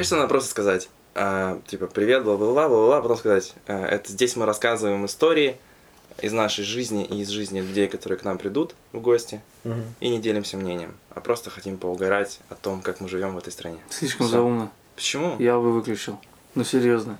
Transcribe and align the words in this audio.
кажется, 0.00 0.16
надо 0.16 0.28
просто 0.28 0.48
сказать, 0.50 0.88
а, 1.14 1.60
типа, 1.66 1.86
привет, 1.86 2.24
бла-бла-бла, 2.24 2.68
бла-бла, 2.70 3.02
потом 3.02 3.18
сказать, 3.18 3.52
а, 3.66 3.84
это 3.86 4.10
здесь 4.10 4.34
мы 4.34 4.46
рассказываем 4.46 5.04
истории 5.04 5.58
из 6.22 6.32
нашей 6.32 6.64
жизни 6.64 7.04
и 7.04 7.20
из 7.20 7.28
жизни 7.28 7.60
людей, 7.60 7.86
которые 7.86 8.18
к 8.18 8.24
нам 8.24 8.38
придут 8.38 8.74
в 8.92 9.00
гости, 9.00 9.42
Мгм. 9.64 9.82
и 10.00 10.08
не 10.08 10.18
делимся 10.18 10.56
мнением, 10.56 10.96
а 11.14 11.20
просто 11.20 11.50
хотим 11.50 11.76
поугарать 11.76 12.40
о 12.48 12.54
том, 12.54 12.80
как 12.80 13.00
мы 13.00 13.10
живем 13.10 13.34
в 13.34 13.38
этой 13.38 13.52
стране. 13.52 13.76
Слишком 13.90 14.26
Всё. 14.26 14.36
заумно. 14.36 14.70
Почему? 14.96 15.36
Я 15.38 15.56
бы 15.56 15.70
выключил. 15.70 16.18
Ну 16.54 16.64
серьезно. 16.64 17.18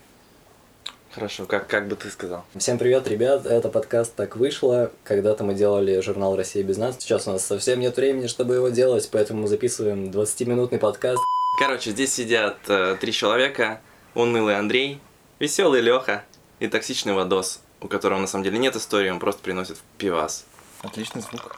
Хорошо, 1.13 1.45
как, 1.45 1.67
как 1.67 1.87
бы 1.87 1.97
ты 1.97 2.09
сказал? 2.09 2.45
Всем 2.57 2.79
привет, 2.79 3.07
ребят, 3.09 3.45
это 3.45 3.69
подкаст 3.69 4.15
«Так 4.15 4.37
вышло». 4.37 4.91
Когда-то 5.05 5.45
мы 5.45 5.53
делали 5.55 6.01
журнал 6.01 6.35
«Россия 6.35 6.63
без 6.63 6.79
нас». 6.79 6.97
Сейчас 6.99 7.27
у 7.29 7.33
нас 7.33 7.45
совсем 7.45 7.81
нет 7.81 7.97
времени, 7.97 8.27
чтобы 8.27 8.55
его 8.55 8.69
делать, 8.71 9.07
поэтому 9.13 9.43
мы 9.43 9.49
записываем 9.49 10.11
20-минутный 10.11 10.79
подкаст. 10.79 11.21
Короче, 11.59 11.91
здесь 11.91 12.15
сидят 12.15 12.59
э, 12.69 12.97
три 13.01 13.13
человека. 13.13 13.81
Унылый 14.15 14.57
Андрей, 14.59 15.01
веселый 15.39 15.81
Леха 15.81 16.25
и 16.59 16.67
токсичный 16.67 17.13
Вадос, 17.13 17.61
у 17.81 17.87
которого 17.87 18.19
на 18.19 18.27
самом 18.27 18.43
деле 18.45 18.59
нет 18.59 18.75
истории, 18.75 19.09
он 19.11 19.21
просто 19.21 19.41
приносит 19.43 19.79
пивас. 19.99 20.47
Отличный 20.83 21.23
звук. 21.23 21.57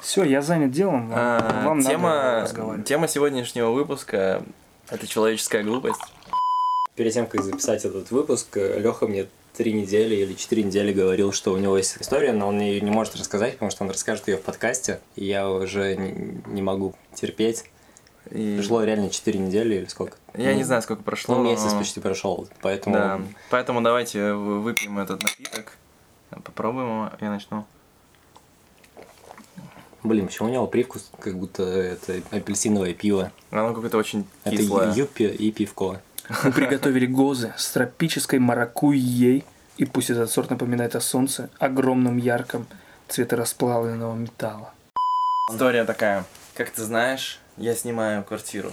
Все, 0.00 0.22
я 0.22 0.40
занят 0.40 0.70
делом. 0.70 1.08
Вам, 1.08 1.18
А, 1.18 1.62
вам 1.64 1.78
надо 1.78 1.90
тема, 1.90 2.40
разговаривать. 2.42 2.86
тема 2.86 3.08
сегодняшнего 3.08 3.70
выпуска– 3.70 4.42
это 4.88 5.06
человеческая 5.06 5.64
глупость. 5.64 6.00
Перед 6.94 7.12
тем, 7.12 7.26
как 7.26 7.42
записать 7.42 7.84
этот 7.84 8.10
выпуск, 8.12 8.56
Леха 8.56 9.06
мне 9.08 9.26
три 9.56 9.72
недели 9.72 10.14
или 10.14 10.34
четыре 10.34 10.62
недели 10.62 10.92
говорил, 10.92 11.32
что 11.32 11.52
у 11.52 11.56
него 11.56 11.76
есть 11.76 11.96
история, 12.00 12.32
но 12.32 12.48
он 12.48 12.60
ее 12.60 12.80
не 12.80 12.90
может 12.90 13.16
рассказать, 13.16 13.54
потому 13.54 13.70
что 13.72 13.82
он 13.84 13.90
расскажет 13.90 14.28
ее 14.28 14.36
в 14.36 14.42
подкасте, 14.42 15.00
и 15.16 15.24
я 15.24 15.50
уже 15.50 15.96
не, 15.96 16.40
не 16.46 16.62
могу 16.62 16.94
терпеть. 17.14 17.64
И 18.30 18.56
Прошло 18.56 18.82
реально 18.84 19.10
четыре 19.10 19.38
недели 19.38 19.76
или 19.76 19.86
сколько? 19.86 20.16
Я 20.34 20.50
Ну, 20.52 20.56
не 20.56 20.64
знаю, 20.64 20.82
сколько 20.82 21.02
прошло. 21.02 21.36
Ну, 21.36 21.44
месяц 21.44 21.72
почти 21.74 22.00
прошел, 22.00 22.48
поэтому... 22.62 22.94
Да. 22.96 23.20
Поэтому 23.50 23.80
давайте 23.80 24.32
вы- 24.34 24.60
выпьем 24.60 24.98
этот 24.98 25.22
напиток. 25.22 25.76
Попробуем 26.30 26.86
его, 26.88 27.10
я 27.20 27.30
начну. 27.30 27.64
Блин, 30.04 30.26
почему 30.26 30.48
у 30.48 30.52
него 30.52 30.66
привкус, 30.66 31.10
как 31.18 31.36
будто 31.38 31.62
это 31.64 32.20
апельсиновое 32.30 32.94
пиво? 32.94 33.32
Оно 33.50 33.74
какое-то 33.74 33.98
очень 33.98 34.26
Это 34.44 34.56
кислое. 34.56 34.92
юппи 34.92 35.24
и 35.24 35.50
пивко. 35.50 36.00
Мы 36.44 36.52
приготовили 36.52 37.06
гозы 37.06 37.52
с 37.56 37.70
тропической 37.72 38.38
маракуйей, 38.38 39.44
и 39.76 39.84
пусть 39.84 40.10
этот 40.10 40.30
сорт 40.30 40.50
напоминает 40.50 40.94
о 40.94 41.00
солнце, 41.00 41.50
огромном 41.58 42.16
ярком 42.18 42.66
цвета 43.08 43.36
расплавленного 43.36 44.14
металла. 44.14 44.72
История 45.50 45.84
такая. 45.84 46.24
Как 46.54 46.70
ты 46.70 46.82
знаешь, 46.84 47.40
я 47.58 47.74
снимаю 47.74 48.24
квартиру, 48.24 48.70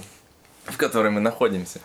в 0.65 0.77
которой 0.77 1.11
мы 1.11 1.21
находимся. 1.21 1.79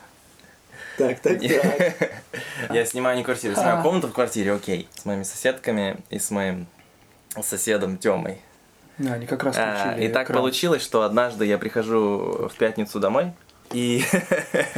Так, 0.99 1.21
так, 1.21 1.41
Я 2.71 2.85
снимаю 2.85 3.17
не 3.17 3.25
квартиру, 3.25 3.55
я 3.55 3.61
снимаю 3.61 3.83
комнату 3.83 4.09
в 4.09 4.13
квартире, 4.13 4.53
окей. 4.53 4.89
С 4.95 5.05
моими 5.05 5.23
соседками 5.23 5.97
и 6.11 6.19
с 6.19 6.31
моим 6.31 6.67
соседом 7.43 7.97
Тёмой. 7.97 8.41
Да, 8.99 9.15
они 9.15 9.27
как 9.27 9.43
раз 9.45 9.57
А, 9.59 9.97
И 9.99 10.09
так 10.09 10.27
экран. 10.27 10.39
получилось, 10.39 10.83
что 10.83 11.03
однажды 11.03 11.47
я 11.47 11.57
прихожу 11.57 12.49
в 12.53 12.55
пятницу 12.59 13.01
домой, 13.01 13.33
и, 13.73 14.05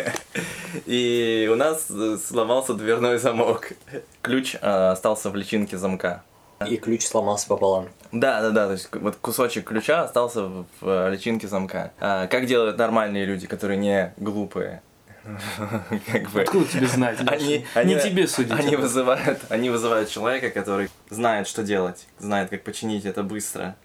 и 0.86 1.48
у 1.50 1.56
нас 1.56 1.88
сломался 2.24 2.74
дверной 2.74 3.18
замок. 3.18 3.72
Ключ 4.20 4.54
э, 4.54 4.58
остался 4.90 5.30
в 5.30 5.34
личинке 5.34 5.76
замка. 5.76 6.22
И 6.68 6.76
ключ 6.76 7.06
сломался 7.06 7.46
пополам. 7.46 7.88
Да, 8.12 8.40
да, 8.42 8.50
да, 8.50 8.66
то 8.66 8.72
есть 8.72 8.88
вот 8.94 9.16
кусочек 9.16 9.66
ключа 9.68 10.02
остался 10.02 10.42
в, 10.42 10.66
в, 10.80 10.88
э, 10.88 11.10
личинке 11.10 11.48
замка. 11.48 11.92
А, 11.98 12.26
как 12.26 12.46
делают 12.46 12.76
нормальные 12.78 13.24
люди, 13.24 13.46
которые 13.46 13.78
не 13.78 14.12
глупые? 14.18 14.82
Как 16.10 16.30
бы. 16.30 16.42
Откуда 16.42 16.64
тебе 16.66 16.86
знать? 16.88 17.18
Они, 17.26 17.64
они, 17.74 17.94
Не 17.94 18.00
тебе 18.00 18.26
судить. 18.26 18.52
Они 18.58 18.74
вызывают, 18.74 19.38
они 19.50 19.70
вызывают 19.70 20.08
человека, 20.10 20.50
который 20.50 20.90
знает, 21.10 21.46
что 21.46 21.62
делать, 21.62 22.06
знает, 22.18 22.50
как 22.50 22.64
починить 22.64 23.04
это 23.04 23.22
быстро. 23.22 23.76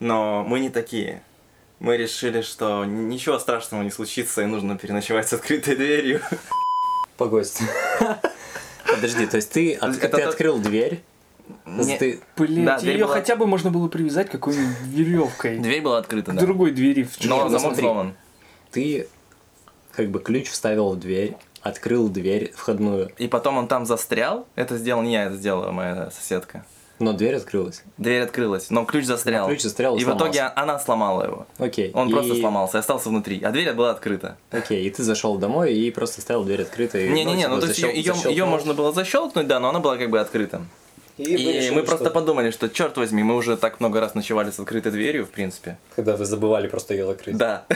Но 0.00 0.44
мы 0.44 0.60
не 0.60 0.70
такие. 0.70 1.22
Мы 1.78 1.96
решили, 1.98 2.40
что 2.40 2.84
ничего 2.86 3.38
страшного 3.38 3.82
не 3.82 3.90
случится, 3.90 4.42
и 4.42 4.46
нужно 4.46 4.78
переночевать 4.78 5.28
с 5.28 5.34
открытой 5.34 5.76
дверью. 5.76 6.22
Погодь. 7.18 7.52
Подожди, 8.86 9.26
то 9.26 9.36
есть 9.36 9.52
ты, 9.52 9.74
от- 9.74 9.96
Это 9.96 10.08
ты 10.16 10.22
тот- 10.24 10.30
открыл 10.32 10.58
дверь, 10.58 11.02
Не- 11.66 11.98
ты... 11.98 12.20
Блин, 12.36 12.64
Да, 12.64 12.78
дверь 12.78 12.96
ее 12.98 13.04
была- 13.06 13.14
хотя 13.14 13.36
бы 13.36 13.46
можно 13.46 13.70
было 13.70 13.88
привязать 13.88 14.30
какой-нибудь 14.30 14.76
веревкой 14.86 15.58
Дверь 15.58 15.82
была 15.82 15.98
открыта, 15.98 16.32
к 16.32 16.34
да. 16.34 16.40
другой 16.40 16.70
двери 16.72 17.04
в 17.04 17.24
Но 17.24 17.48
замок 17.48 17.76
сломан. 17.76 18.14
ты 18.70 19.08
как 19.92 20.08
бы 20.10 20.20
ключ 20.20 20.48
вставил 20.48 20.90
в 20.90 20.98
дверь, 20.98 21.36
открыл 21.62 22.08
дверь 22.08 22.52
входную, 22.54 23.10
И 23.18 23.26
потом 23.28 23.58
он 23.58 23.66
там 23.68 23.84
застрял. 23.86 24.46
Это 24.54 24.76
сделал 24.78 25.02
не 25.02 25.12
я, 25.12 25.24
это 25.24 25.36
сделала 25.36 25.70
моя 25.72 26.10
соседка. 26.10 26.64
но 27.00 27.12
дверь 27.12 27.36
открылась. 27.36 27.82
Дверь 27.96 28.22
открылась, 28.22 28.70
но 28.70 28.84
ключ 28.84 29.04
застрял. 29.04 29.46
Но 29.46 29.52
ключ 29.54 29.62
застрял 29.62 29.96
и 29.96 30.00
И 30.00 30.04
в 30.04 30.08
итоге 30.16 30.42
она 30.42 30.78
сломала 30.80 31.22
его. 31.24 31.46
Окей. 31.58 31.90
Он 31.94 32.08
и- 32.08 32.12
просто 32.12 32.34
сломался 32.36 32.78
и 32.78 32.80
остался 32.80 33.08
внутри. 33.08 33.40
А 33.42 33.50
дверь 33.52 33.72
была 33.72 33.90
открыта. 33.90 34.36
Окей, 34.50 34.84
и 34.84 34.90
ты 34.90 35.02
зашел 35.04 35.36
домой 35.38 35.74
и 35.74 35.90
просто 35.92 36.20
оставил 36.20 36.42
дверь 36.44 36.62
открытой. 36.62 37.08
Не-не-не, 37.10 37.42
типа, 37.42 37.54
ну 37.54 37.60
то 37.60 37.66
есть 37.68 37.78
ее, 37.80 38.14
ее, 38.32 38.44
можно 38.46 38.74
было 38.74 38.92
защелкнуть, 38.92 39.46
да, 39.46 39.60
но 39.60 39.68
она 39.68 39.78
была 39.80 39.96
как 39.96 40.10
бы 40.10 40.18
открыта. 40.20 40.62
И, 41.18 41.22
И, 41.24 41.36
решили, 41.36 41.70
мы 41.74 41.82
просто 41.82 42.04
что- 42.06 42.14
подумали, 42.14 42.50
что 42.52 42.68
черт 42.68 42.96
возьми, 42.96 43.22
мы 43.24 43.34
уже 43.34 43.56
так 43.56 43.80
много 43.80 44.00
раз 44.00 44.14
ночевали 44.14 44.50
с 44.52 44.58
открытой 44.60 44.92
дверью, 44.92 45.26
в 45.26 45.30
принципе. 45.30 45.76
Когда 45.96 46.16
вы 46.16 46.24
забывали 46.24 46.68
просто 46.68 46.94
ее 46.94 47.06
закрыть. 47.06 47.36
Да. 47.36 47.66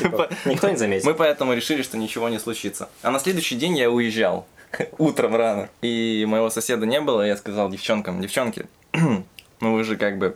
Типа, 0.00 0.28
никто 0.44 0.68
не 0.68 0.76
заметил. 0.76 1.08
Мы 1.08 1.14
поэтому 1.14 1.52
решили, 1.54 1.82
что 1.82 1.96
ничего 1.96 2.28
не 2.28 2.38
случится. 2.40 2.88
А 3.02 3.10
на 3.12 3.20
следующий 3.20 3.54
день 3.54 3.78
я 3.78 3.88
уезжал. 3.90 4.46
Утром 4.98 5.36
рано. 5.36 5.68
И 5.80 6.24
моего 6.28 6.50
соседа 6.50 6.86
не 6.86 7.00
было, 7.00 7.22
я 7.22 7.36
сказал 7.36 7.70
девчонкам, 7.70 8.20
девчонки, 8.20 8.66
ну 8.92 9.72
вы 9.74 9.84
же 9.84 9.96
как 9.96 10.18
бы 10.18 10.34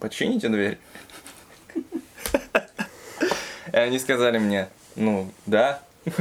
почините 0.00 0.48
дверь. 0.48 0.78
И 3.72 3.76
они 3.76 3.98
сказали 3.98 4.38
мне, 4.38 4.68
ну 4.94 5.28
да. 5.46 5.82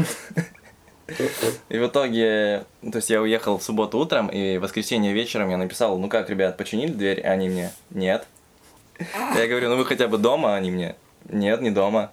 И 1.70 1.78
в 1.78 1.88
итоге, 1.88 2.64
то 2.82 2.98
есть 2.98 3.10
я 3.10 3.22
уехал 3.22 3.58
в 3.58 3.64
субботу 3.64 3.98
утром, 4.00 4.28
и 4.28 4.58
в 4.58 4.62
воскресенье 4.62 5.14
вечером 5.14 5.50
я 5.50 5.58
написал, 5.58 5.98
ну 5.98 6.08
как, 6.10 6.30
ребят, 6.30 6.56
починили 6.58 6.92
дверь? 6.92 7.22
Они 7.22 7.50
мне, 7.50 7.72
нет. 7.90 8.26
Я 9.36 9.48
говорю, 9.48 9.70
ну 9.70 9.76
вы 9.78 9.86
хотя 9.86 10.08
бы 10.08 10.18
дома? 10.18 10.56
Они 10.56 10.72
мне, 10.72 10.96
нет, 11.30 11.62
не 11.62 11.72
дома. 11.72 12.12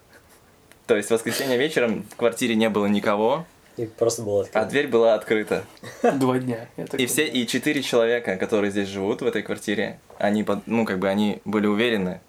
То 0.87 0.97
есть 0.97 1.09
в 1.09 1.13
воскресенье 1.13 1.57
вечером 1.57 2.05
в 2.11 2.17
квартире 2.17 2.57
не 2.57 2.69
было 2.69 2.87
никого, 2.87 3.47
И 3.77 3.87
просто 3.87 4.23
было 4.23 4.41
а 4.41 4.43
открыто. 4.45 4.69
дверь 4.71 4.89
была 4.89 5.15
открыта. 5.15 5.65
Два 6.03 6.39
дня. 6.39 6.67
И 6.99 7.07
все, 7.07 7.27
и 7.29 7.47
четыре 7.47 7.83
человека, 7.83 8.37
которые 8.37 8.73
здесь 8.73 8.89
живут 8.89 9.23
в 9.23 9.27
этой 9.27 9.43
квартире, 9.43 10.01
они, 10.19 10.43
под- 10.43 10.67
ну, 10.67 10.85
как 10.85 10.99
бы, 10.99 11.09
они 11.09 11.41
были 11.45 11.67
уверены, 11.69 12.21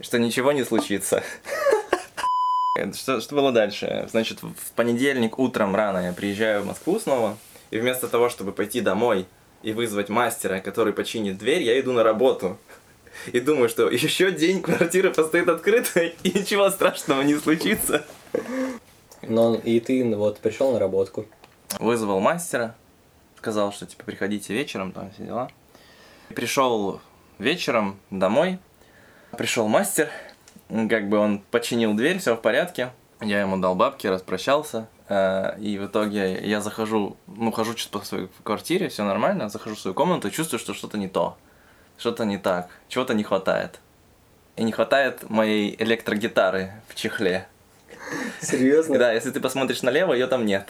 что 0.00 0.18
ничего 0.18 0.50
не 0.52 0.64
случится. 0.64 1.22
Что, 2.94 3.20
что 3.20 3.34
было 3.34 3.52
дальше? 3.52 4.06
Значит, 4.10 4.42
в 4.42 4.72
понедельник 4.74 5.38
утром 5.38 5.74
рано 5.74 5.98
я 5.98 6.12
приезжаю 6.12 6.62
в 6.62 6.66
Москву 6.66 6.98
снова, 6.98 7.36
и 7.70 7.78
вместо 7.78 8.08
того, 8.08 8.28
чтобы 8.28 8.52
пойти 8.52 8.80
домой 8.80 9.26
и 9.62 9.72
вызвать 9.72 10.08
мастера, 10.08 10.60
который 10.60 10.92
починит 10.92 11.38
дверь, 11.38 11.62
я 11.62 11.78
иду 11.80 11.92
на 11.92 12.02
работу. 12.02 12.58
И 13.32 13.40
думаю, 13.40 13.68
что 13.68 13.90
еще 13.90 14.30
день 14.30 14.62
квартира 14.62 15.10
постоит 15.10 15.48
открытой, 15.48 16.14
и 16.22 16.38
ничего 16.38 16.70
страшного 16.70 17.22
не 17.22 17.34
случится. 17.34 18.04
Но 19.22 19.56
и 19.56 19.80
ты 19.80 20.04
ну, 20.04 20.18
вот 20.18 20.38
пришел 20.38 20.72
на 20.72 20.78
работку. 20.78 21.26
вызвал 21.80 22.20
мастера, 22.20 22.76
сказал, 23.36 23.72
что 23.72 23.86
типа 23.86 24.04
приходите 24.04 24.54
вечером, 24.54 24.92
там 24.92 25.10
все 25.10 25.24
дела. 25.24 25.50
Пришел 26.28 27.00
вечером 27.38 27.98
домой, 28.10 28.58
пришел 29.36 29.66
мастер, 29.66 30.10
как 30.68 31.08
бы 31.08 31.18
он 31.18 31.40
починил 31.50 31.94
дверь, 31.94 32.18
все 32.18 32.34
в 32.36 32.40
порядке. 32.40 32.90
Я 33.20 33.40
ему 33.40 33.56
дал 33.56 33.74
бабки, 33.74 34.06
распрощался. 34.06 34.86
э, 35.08 35.58
И 35.60 35.78
в 35.78 35.86
итоге 35.86 36.40
я 36.46 36.60
захожу, 36.60 37.16
ну, 37.26 37.50
хожу 37.50 37.76
что-то 37.76 37.98
по 38.00 38.04
своей 38.04 38.28
квартире, 38.44 38.88
все 38.88 39.04
нормально, 39.04 39.48
захожу 39.48 39.74
в 39.74 39.80
свою 39.80 39.94
комнату 39.94 40.28
и 40.28 40.30
чувствую, 40.30 40.60
что 40.60 40.74
что-то 40.74 40.98
не 40.98 41.08
то. 41.08 41.36
Что-то 41.96 42.24
не 42.24 42.38
так, 42.38 42.68
чего-то 42.88 43.14
не 43.14 43.24
хватает. 43.24 43.80
И 44.56 44.62
не 44.62 44.72
хватает 44.72 45.28
моей 45.28 45.74
электрогитары 45.78 46.72
в 46.88 46.94
чехле. 46.94 47.48
Серьезно? 48.40 48.98
Да, 48.98 49.12
если 49.12 49.30
ты 49.30 49.40
посмотришь 49.40 49.82
налево, 49.82 50.12
ее 50.12 50.26
там 50.26 50.46
нет. 50.46 50.68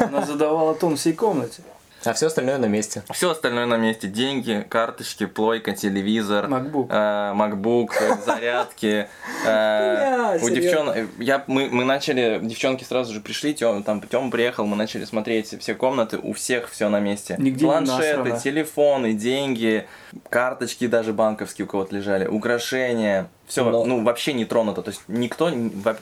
Она 0.00 0.22
задавала 0.22 0.74
тон 0.74 0.96
всей 0.96 1.12
комнате. 1.12 1.62
А 2.08 2.14
все 2.14 2.28
остальное 2.28 2.56
на 2.56 2.66
месте. 2.66 3.02
Все 3.10 3.30
остальное 3.30 3.66
на 3.66 3.76
месте. 3.76 4.08
Деньги, 4.08 4.64
карточки, 4.68 5.26
плойка, 5.26 5.72
телевизор, 5.72 6.46
MacBook. 6.46 6.86
э, 6.88 7.34
MacBook, 7.34 7.88
зарядки. 8.24 9.08
э, 9.46 10.38
У 10.42 10.48
девчонок... 10.48 10.96
Я, 11.18 11.44
мы, 11.46 11.68
мы 11.70 11.84
начали... 11.84 12.40
Девчонки 12.42 12.82
сразу 12.84 13.12
же 13.12 13.20
пришли, 13.20 13.52
Тём, 13.52 13.82
там 13.82 14.00
Тём 14.00 14.30
приехал, 14.30 14.64
мы 14.64 14.74
начали 14.76 15.04
смотреть 15.04 15.60
все 15.60 15.74
комнаты, 15.74 16.16
у 16.16 16.32
всех 16.32 16.70
все 16.70 16.88
на 16.88 16.98
месте. 16.98 17.36
Нигде 17.38 17.66
Планшеты, 17.66 18.38
телефоны, 18.42 19.12
деньги, 19.12 19.86
карточки 20.30 20.86
даже 20.86 21.12
банковские 21.12 21.66
у 21.66 21.68
кого-то 21.68 21.94
лежали, 21.94 22.26
украшения. 22.26 23.28
Все, 23.46 23.68
Но- 23.68 23.84
ну, 23.84 24.02
вообще 24.02 24.32
не 24.32 24.46
тронуто. 24.46 24.80
То 24.80 24.90
есть 24.90 25.02
никто 25.08 25.50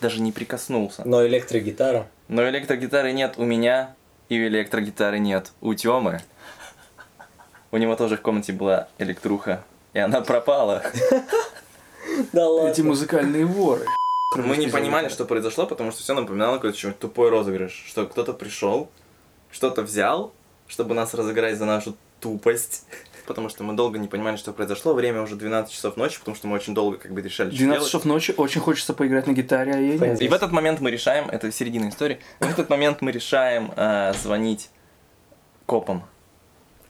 даже 0.00 0.20
не 0.20 0.30
прикоснулся. 0.30 1.02
Но 1.04 1.26
электрогитара. 1.26 2.06
Но 2.28 2.48
электрогитары 2.48 3.12
нет 3.12 3.34
у 3.38 3.44
меня, 3.44 3.94
и 4.28 4.46
электрогитары 4.46 5.18
нет 5.18 5.52
у 5.60 5.74
Тёмы. 5.74 6.22
У 7.70 7.76
него 7.76 7.96
тоже 7.96 8.16
в 8.16 8.22
комнате 8.22 8.52
была 8.52 8.88
электруха, 8.98 9.64
и 9.92 9.98
она 9.98 10.20
пропала. 10.20 10.82
Да 12.32 12.48
ладно. 12.48 12.68
Эти 12.70 12.80
музыкальные 12.80 13.44
воры. 13.44 13.86
Мы 14.34 14.56
не 14.56 14.68
понимали, 14.68 15.08
что 15.08 15.24
произошло, 15.24 15.66
потому 15.66 15.92
что 15.92 16.02
все 16.02 16.14
напоминало 16.14 16.56
какой-то 16.56 16.92
тупой 16.92 17.30
розыгрыш. 17.30 17.84
Что 17.86 18.06
кто-то 18.06 18.32
пришел, 18.32 18.90
что-то 19.50 19.82
взял, 19.82 20.32
чтобы 20.66 20.94
нас 20.94 21.14
разыграть 21.14 21.58
за 21.58 21.64
нашу 21.64 21.96
тупость. 22.20 22.84
Потому 23.26 23.48
что 23.48 23.64
мы 23.64 23.74
долго 23.74 23.98
не 23.98 24.06
понимали, 24.08 24.36
что 24.36 24.52
произошло. 24.52 24.94
Время 24.94 25.22
уже 25.22 25.34
12 25.36 25.72
часов 25.72 25.96
ночи, 25.96 26.18
потому 26.18 26.36
что 26.36 26.46
мы 26.46 26.54
очень 26.54 26.74
долго 26.74 26.96
как 26.96 27.12
бы 27.12 27.20
решали, 27.20 27.48
что 27.50 27.58
12 27.58 27.78
делать. 27.80 27.88
часов 27.88 28.04
ночи, 28.04 28.34
очень 28.36 28.60
хочется 28.60 28.94
поиграть 28.94 29.26
на 29.26 29.32
гитаре, 29.32 29.72
а 29.74 29.78
ей 29.78 29.98
нет. 29.98 30.22
И 30.22 30.28
в 30.28 30.32
этот 30.32 30.52
момент 30.52 30.80
мы 30.80 30.90
решаем, 30.90 31.28
это 31.28 31.50
середина 31.50 31.88
истории, 31.88 32.18
в 32.40 32.48
этот 32.48 32.70
момент 32.70 33.02
мы 33.02 33.10
решаем 33.10 33.72
э, 33.76 34.12
звонить 34.22 34.70
копам 35.66 36.04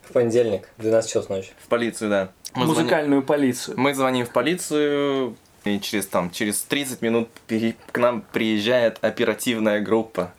В 0.02 0.12
понедельник, 0.12 0.68
12 0.78 1.10
часов 1.10 1.28
ночи. 1.30 1.50
в 1.58 1.68
полицию, 1.68 2.10
да. 2.10 2.28
Мы 2.54 2.64
звоним- 2.66 2.82
Музыкальную 2.82 3.22
полицию. 3.22 3.78
Мы 3.80 3.94
звоним 3.94 4.26
в 4.26 4.30
полицию, 4.30 5.36
и 5.64 5.80
через, 5.80 6.06
там, 6.06 6.30
через 6.30 6.62
30 6.62 7.02
минут 7.02 7.28
пере- 7.46 7.76
к 7.92 7.98
нам 7.98 8.22
приезжает 8.32 8.98
оперативная 9.02 9.80
группа. 9.80 10.32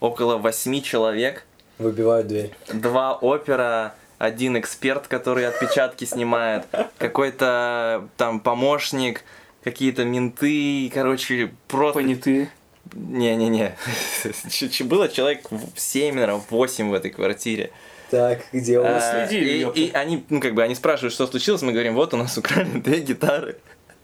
Около 0.00 0.36
8 0.36 0.80
человек, 0.82 1.44
Выбивают 1.78 2.26
дверь. 2.26 2.54
два 2.72 3.14
опера, 3.16 3.94
один 4.18 4.58
эксперт, 4.58 5.06
который 5.06 5.46
отпечатки 5.46 6.04
снимает, 6.04 6.66
какой-то 6.98 8.08
там 8.16 8.40
помощник, 8.40 9.22
какие-то 9.64 10.04
менты, 10.04 10.90
короче, 10.92 11.52
просто... 11.68 12.00
Понятые. 12.00 12.50
Не-не-не. 12.94 13.76
Было 14.84 15.08
человек 15.08 15.42
7, 15.76 16.14
наверное, 16.14 16.42
8 16.48 16.90
в 16.90 16.94
этой 16.94 17.10
квартире. 17.10 17.70
Так, 18.10 18.40
где 18.52 18.78
у 18.80 18.84
А, 18.84 18.92
нас? 18.92 19.10
следили, 19.10 19.70
и, 19.74 19.86
и 19.86 19.92
они, 19.92 20.24
ну, 20.30 20.40
как 20.40 20.54
бы, 20.54 20.62
они 20.62 20.74
спрашивают, 20.74 21.12
что 21.12 21.26
случилось, 21.26 21.60
мы 21.60 21.72
говорим, 21.72 21.94
вот 21.94 22.14
у 22.14 22.16
нас 22.16 22.38
украли 22.38 22.78
две 22.80 23.00
гитары. 23.00 23.56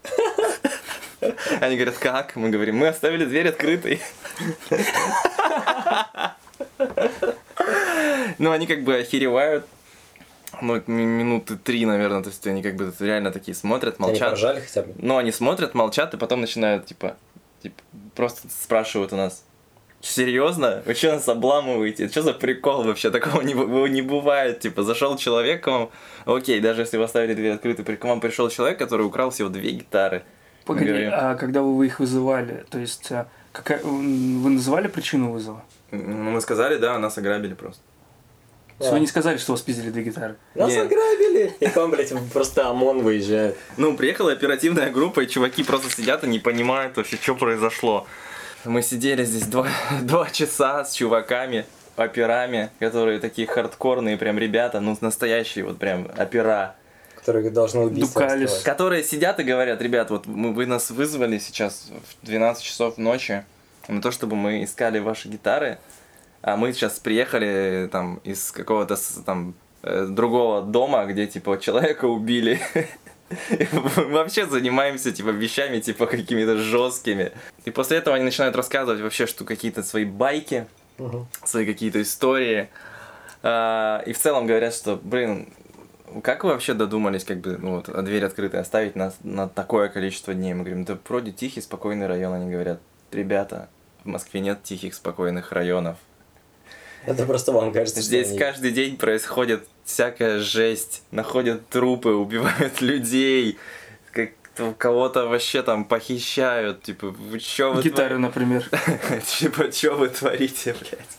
Они 1.60 1.76
говорят, 1.76 1.96
как? 1.96 2.36
Мы 2.36 2.50
говорим, 2.50 2.76
мы 2.76 2.88
оставили 2.88 3.24
дверь 3.24 3.48
открытой. 3.48 4.00
Ну, 8.38 8.50
они 8.50 8.66
как 8.66 8.82
бы 8.82 8.96
охеревают. 8.96 9.66
Ну, 10.66 10.82
ми- 10.86 11.04
минуты 11.04 11.56
три, 11.56 11.84
наверное, 11.86 12.22
то 12.22 12.30
есть 12.30 12.46
они 12.46 12.62
как 12.62 12.76
бы 12.76 12.92
реально 13.00 13.30
такие 13.30 13.54
смотрят, 13.54 13.96
Они 13.98 14.08
молчат. 14.08 14.30
поржали 14.30 14.60
хотя 14.60 14.82
бы? 14.82 14.94
Ну, 14.96 15.16
они 15.16 15.32
смотрят, 15.32 15.74
молчат, 15.74 16.14
и 16.14 16.16
потом 16.16 16.40
начинают, 16.40 16.86
типа, 16.86 17.16
типа 17.62 17.82
просто 18.14 18.48
спрашивают 18.48 19.12
у 19.12 19.16
нас, 19.16 19.44
Серьезно? 20.04 20.82
Вы 20.84 20.94
что 20.94 21.12
нас 21.12 21.26
обламываете? 21.28 22.08
Что 22.08 22.20
за 22.22 22.34
прикол 22.34 22.82
вообще? 22.84 23.10
Такого 23.10 23.40
не, 23.40 23.54
не 23.88 24.02
бывает. 24.02 24.60
Типа, 24.60 24.82
зашел 24.82 25.16
человек 25.16 25.64
к 25.64 25.66
вам, 25.66 25.90
окей, 26.26 26.60
даже 26.60 26.82
если 26.82 26.98
вы 26.98 27.04
оставили 27.04 27.32
дверь 27.32 27.52
открытой, 27.52 27.96
к 27.96 28.04
вам 28.04 28.20
пришел 28.20 28.50
человек, 28.50 28.78
который 28.78 29.06
украл 29.06 29.30
всего 29.30 29.48
две 29.48 29.70
гитары. 29.70 30.22
Погоди, 30.66 30.88
говорим, 30.88 31.10
а 31.12 31.34
когда 31.36 31.62
вы 31.62 31.86
их 31.86 32.00
вызывали, 32.00 32.64
то 32.70 32.78
есть 32.78 33.10
а, 33.12 33.28
какая, 33.52 33.82
вы 33.82 34.50
называли 34.50 34.88
причину 34.88 35.32
вызова? 35.32 35.64
Ну, 35.90 36.30
мы 36.30 36.40
сказали, 36.42 36.76
да, 36.76 36.98
нас 36.98 37.16
ограбили 37.16 37.54
просто. 37.54 37.80
Есть 38.80 38.92
вы 38.92 39.00
не 39.00 39.06
сказали, 39.06 39.38
что 39.38 39.52
у 39.52 39.54
вас 39.54 39.62
пиздили 39.62 39.90
две 39.90 40.02
гитары? 40.02 40.36
Нас 40.54 40.70
Нет. 40.70 40.86
ограбили! 40.86 41.54
И 41.60 41.66
к 41.68 41.76
вам, 41.76 41.90
блядь, 41.92 42.12
просто 42.32 42.68
ОМОН 42.68 43.02
выезжает. 43.02 43.56
Ну, 43.76 43.96
приехала 43.96 44.32
оперативная 44.32 44.90
группа, 44.90 45.20
и 45.20 45.28
чуваки 45.28 45.62
просто 45.62 45.90
сидят 45.90 46.24
и 46.24 46.26
не 46.26 46.40
понимают 46.40 46.96
вообще, 46.96 47.16
что 47.16 47.36
произошло. 47.36 48.06
Мы 48.64 48.82
сидели 48.82 49.24
здесь 49.24 49.46
два, 49.46 49.68
два 50.02 50.28
часа 50.30 50.84
с 50.84 50.92
чуваками, 50.92 51.66
операми, 51.96 52.70
которые 52.80 53.20
такие 53.20 53.46
хардкорные 53.46 54.16
прям 54.16 54.38
ребята, 54.38 54.80
ну, 54.80 54.96
настоящие 55.00 55.64
вот 55.64 55.78
прям 55.78 56.10
опера. 56.18 56.74
Которые 57.16 57.50
должны 57.50 57.88
раскрывать. 57.88 58.62
Которые 58.64 59.04
сидят 59.04 59.38
и 59.38 59.44
говорят, 59.44 59.80
ребят, 59.80 60.10
вот 60.10 60.26
мы, 60.26 60.52
вы 60.52 60.66
нас 60.66 60.90
вызвали 60.90 61.38
сейчас 61.38 61.90
в 62.22 62.26
12 62.26 62.62
часов 62.62 62.98
ночи 62.98 63.44
на 63.86 64.02
то, 64.02 64.10
чтобы 64.10 64.34
мы 64.34 64.64
искали 64.64 64.98
ваши 64.98 65.28
гитары, 65.28 65.78
а 66.44 66.56
мы 66.56 66.74
сейчас 66.74 66.98
приехали 66.98 67.88
там 67.90 68.20
из 68.22 68.52
какого-то 68.52 68.96
там 69.24 69.54
э, 69.82 70.06
другого 70.10 70.60
дома, 70.60 71.06
где 71.06 71.26
типа 71.26 71.58
человека 71.58 72.04
убили. 72.04 72.60
Мы 73.72 74.12
Вообще 74.12 74.44
занимаемся 74.44 75.10
типа 75.10 75.30
вещами 75.30 75.80
типа 75.80 76.04
какими-то 76.06 76.58
жесткими. 76.58 77.32
И 77.64 77.70
после 77.70 77.96
этого 77.96 78.16
они 78.16 78.26
начинают 78.26 78.54
рассказывать 78.56 79.00
вообще, 79.00 79.26
что 79.26 79.46
какие-то 79.46 79.82
свои 79.82 80.04
байки, 80.04 80.66
свои 81.44 81.64
какие-то 81.64 82.02
истории. 82.02 82.68
А, 83.42 84.02
И 84.04 84.12
в 84.12 84.18
целом 84.18 84.46
говорят, 84.46 84.74
что, 84.74 85.00
блин, 85.02 85.48
как 86.22 86.44
вы 86.44 86.50
вообще 86.50 86.74
додумались, 86.74 87.24
как 87.24 87.38
бы, 87.38 87.56
ну 87.56 87.76
вот, 87.76 87.88
а 87.88 88.02
дверь 88.02 88.26
открытой 88.26 88.60
оставить 88.60 88.96
на, 88.96 89.14
на 89.22 89.48
такое 89.48 89.88
количество 89.88 90.34
дней? 90.34 90.52
Мы 90.52 90.64
говорим, 90.64 90.84
да 90.84 90.98
вроде 91.08 91.32
тихий, 91.32 91.62
спокойный 91.62 92.06
район. 92.06 92.34
Они 92.34 92.52
говорят, 92.52 92.80
ребята, 93.12 93.70
в 94.04 94.08
Москве 94.08 94.40
нет 94.40 94.62
тихих, 94.62 94.94
спокойных 94.94 95.50
районов. 95.52 95.96
Это 97.06 97.26
просто 97.26 97.52
вам 97.52 97.72
кажется, 97.72 98.00
Здесь 98.00 98.30
они- 98.30 98.38
каждый 98.38 98.70
день 98.72 98.96
происходит 98.96 99.66
всякая 99.84 100.38
жесть. 100.40 101.02
Находят 101.10 101.68
трупы, 101.68 102.10
убивают 102.10 102.80
людей. 102.80 103.58
Как 104.12 104.30
кого-то 104.78 105.26
вообще 105.26 105.62
там 105.62 105.84
похищают. 105.84 106.82
Типа, 106.82 107.08
вы 107.08 107.38
чё 107.40 107.72
вы 107.72 107.82
Гитары, 107.82 108.18
например. 108.18 108.62
творите? 108.68 109.22
Типа, 109.38 109.70
чё 109.72 109.96
вы 109.96 110.08
творите, 110.08 110.74
блядь? 110.80 111.18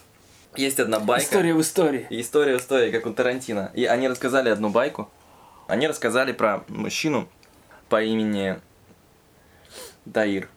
Есть 0.55 0.79
одна 0.79 0.99
байка. 0.99 1.25
История 1.25 1.53
в 1.53 1.61
истории. 1.61 2.07
История 2.09 2.57
в 2.57 2.61
истории, 2.61 2.89
как 2.91 3.05
у 3.05 3.13
Тарантино. 3.13 3.71
И 3.73 3.85
они 3.85 4.07
рассказали 4.07 4.49
одну 4.49 4.69
байку. 4.69 5.09
Они 5.67 5.87
рассказали 5.87 6.31
про 6.31 6.63
мужчину 6.69 7.27
по 7.89 8.01
имени 8.01 8.57
Даир. 10.05 10.47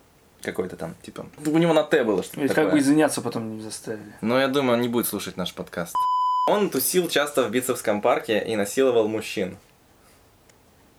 Какой-то 0.43 0.77
там, 0.77 0.95
типа. 1.03 1.27
У 1.45 1.59
него 1.59 1.73
на 1.73 1.83
Т 1.83 2.05
было 2.05 2.23
что-то 2.23 2.41
Ведь 2.41 2.51
такое. 2.51 2.65
как 2.67 2.73
бы 2.73 2.79
извиняться 2.79 3.21
потом 3.21 3.57
не 3.57 3.63
заставили. 3.63 4.13
Но 4.21 4.41
я 4.41 4.49
думаю, 4.49 4.75
он 4.75 4.81
не 4.81 4.89
будет 4.89 5.07
слушать 5.07 5.37
наш 5.37 5.53
подкаст. 5.53 5.95
Он 6.49 6.71
тусил 6.71 7.09
часто 7.09 7.43
в 7.43 7.51
бицепском 7.51 8.01
парке 8.01 8.39
и 8.39 8.57
насиловал 8.57 9.09
мужчин. 9.09 9.59